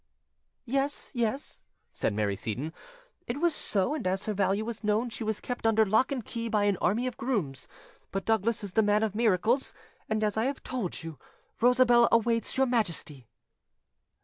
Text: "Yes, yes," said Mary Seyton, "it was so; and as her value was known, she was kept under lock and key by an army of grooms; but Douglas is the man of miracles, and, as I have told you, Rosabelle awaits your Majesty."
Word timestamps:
"Yes, 0.65 1.11
yes," 1.13 1.61
said 1.93 2.11
Mary 2.11 2.35
Seyton, 2.35 2.73
"it 3.27 3.39
was 3.39 3.53
so; 3.53 3.93
and 3.93 4.07
as 4.07 4.23
her 4.23 4.33
value 4.33 4.65
was 4.65 4.83
known, 4.83 5.09
she 5.11 5.23
was 5.23 5.39
kept 5.39 5.67
under 5.67 5.85
lock 5.85 6.11
and 6.11 6.25
key 6.25 6.49
by 6.49 6.63
an 6.63 6.75
army 6.77 7.05
of 7.05 7.17
grooms; 7.17 7.67
but 8.09 8.25
Douglas 8.25 8.63
is 8.63 8.73
the 8.73 8.81
man 8.81 9.03
of 9.03 9.13
miracles, 9.13 9.75
and, 10.09 10.23
as 10.23 10.37
I 10.37 10.45
have 10.45 10.63
told 10.63 11.03
you, 11.03 11.19
Rosabelle 11.61 12.09
awaits 12.11 12.57
your 12.57 12.65
Majesty." 12.65 13.27